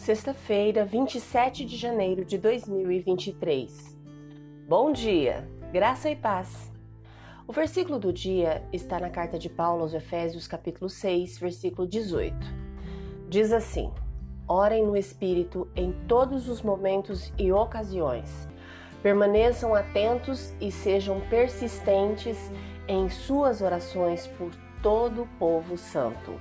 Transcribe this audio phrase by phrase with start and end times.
[0.00, 3.98] sexta-feira, 27 de janeiro de 2023.
[4.66, 6.72] Bom dia, graça e paz.
[7.46, 12.34] O versículo do dia está na carta de Paulo aos Efésios, capítulo 6, versículo 18.
[13.28, 13.92] Diz assim:
[14.48, 18.48] Orem no Espírito em todos os momentos e ocasiões.
[19.02, 22.38] Permaneçam atentos e sejam persistentes
[22.88, 24.50] em suas orações por
[24.82, 26.40] todo o povo santo.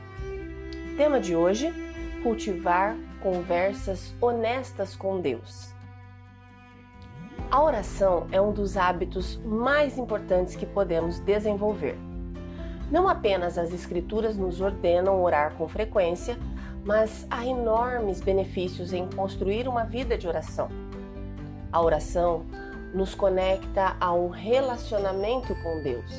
[0.96, 1.88] Tema de hoje:
[2.23, 5.73] cultivar conversas honestas com Deus.
[7.52, 11.98] A oração é um dos hábitos mais importantes que podemos desenvolver.
[12.91, 16.38] Não apenas as Escrituras nos ordenam orar com frequência,
[16.84, 20.70] mas há enormes benefícios em construir uma vida de oração.
[21.72, 22.46] A oração
[22.94, 26.12] nos conecta a um relacionamento com Deus.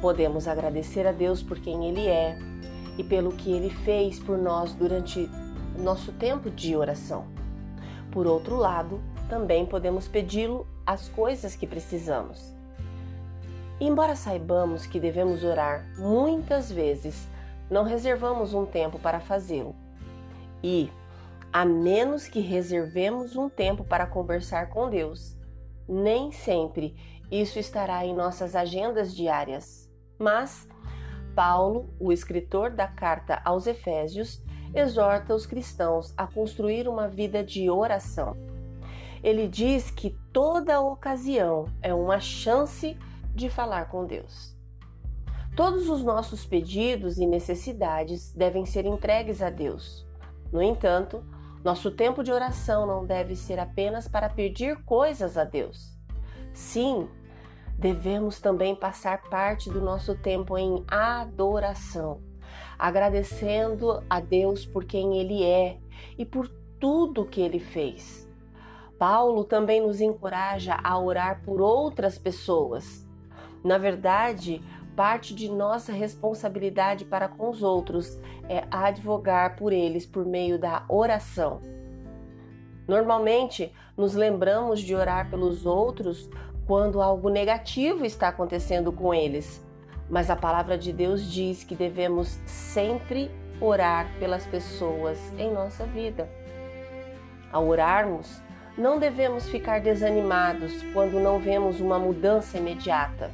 [0.00, 2.38] Podemos agradecer a Deus por quem Ele é
[3.00, 5.26] e pelo que Ele fez por nós durante
[5.78, 7.24] nosso tempo de oração.
[8.12, 12.54] Por outro lado, também podemos pedi-lo as coisas que precisamos.
[13.80, 17.26] embora saibamos que devemos orar muitas vezes,
[17.70, 19.74] não reservamos um tempo para fazê-lo.
[20.62, 20.92] E,
[21.50, 25.34] a menos que reservemos um tempo para conversar com Deus,
[25.88, 26.94] nem sempre
[27.30, 29.88] isso estará em nossas agendas diárias.
[30.18, 30.68] Mas
[31.34, 34.42] Paulo, o escritor da carta aos Efésios,
[34.74, 38.36] exorta os cristãos a construir uma vida de oração.
[39.22, 42.96] Ele diz que toda ocasião é uma chance
[43.34, 44.56] de falar com Deus.
[45.56, 50.06] Todos os nossos pedidos e necessidades devem ser entregues a Deus.
[50.52, 51.22] No entanto,
[51.62, 55.98] nosso tempo de oração não deve ser apenas para pedir coisas a Deus.
[56.54, 57.08] Sim,
[57.80, 62.30] devemos também passar parte do nosso tempo em adoração
[62.80, 65.78] agradecendo a Deus por quem Ele é
[66.16, 66.48] e por
[66.80, 68.26] tudo que Ele fez.
[68.98, 73.06] Paulo também nos encoraja a orar por outras pessoas.
[73.62, 74.62] Na verdade,
[74.96, 78.18] parte de nossa responsabilidade para com os outros
[78.48, 81.62] é advogar por eles por meio da oração.
[82.88, 86.28] Normalmente, nos lembramos de orar pelos outros
[86.70, 89.60] quando algo negativo está acontecendo com eles,
[90.08, 93.28] mas a palavra de Deus diz que devemos sempre
[93.60, 96.30] orar pelas pessoas em nossa vida.
[97.50, 98.40] Ao orarmos,
[98.78, 103.32] não devemos ficar desanimados quando não vemos uma mudança imediata.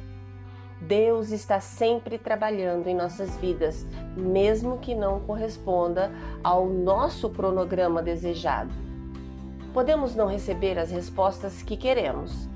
[0.81, 6.11] Deus está sempre trabalhando em nossas vidas, mesmo que não corresponda
[6.43, 8.73] ao nosso cronograma desejado.
[9.75, 12.49] Podemos não receber as respostas que queremos,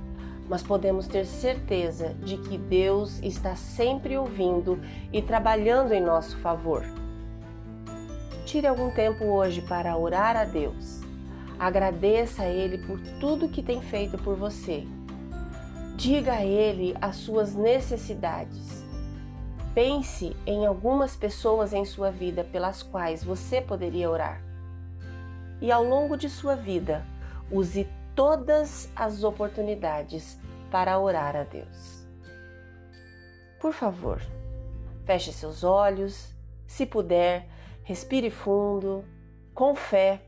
[0.51, 4.81] mas podemos ter certeza de que Deus está sempre ouvindo
[5.13, 6.83] e trabalhando em nosso favor.
[8.45, 10.99] Tire algum tempo hoje para orar a Deus.
[11.57, 14.85] Agradeça a Ele por tudo que tem feito por você.
[15.95, 18.83] Diga a Ele as suas necessidades.
[19.73, 24.43] Pense em algumas pessoas em sua vida pelas quais você poderia orar.
[25.61, 27.05] E ao longo de sua vida,
[27.49, 30.39] use todas as oportunidades
[30.69, 32.05] para orar a Deus.
[33.59, 34.21] Por favor,
[35.05, 36.33] feche seus olhos,
[36.65, 37.47] se puder,
[37.83, 39.05] respire fundo,
[39.53, 40.21] com fé.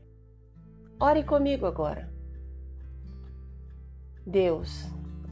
[1.00, 2.12] Ore comigo agora.
[4.26, 4.86] Deus,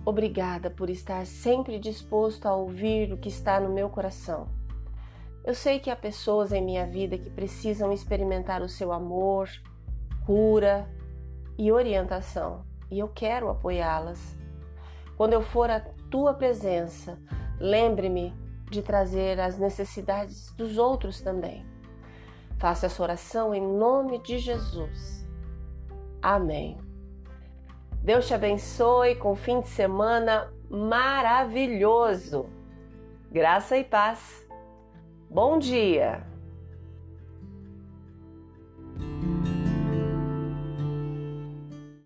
[0.04, 4.48] obrigada por estar sempre disposto a ouvir o que está no meu coração.
[5.44, 9.48] Eu sei que há pessoas em minha vida que precisam experimentar o seu amor,
[10.24, 10.88] cura
[11.58, 14.36] e orientação, e eu quero apoiá-las.
[15.16, 15.80] Quando eu for à
[16.10, 17.18] tua presença,
[17.58, 18.34] lembre-me
[18.70, 21.64] de trazer as necessidades dos outros também.
[22.58, 25.26] Faça essa oração em nome de Jesus.
[26.22, 26.78] Amém.
[28.02, 32.46] Deus te abençoe com um fim de semana maravilhoso.
[33.30, 34.46] Graça e paz.
[35.30, 36.31] Bom dia!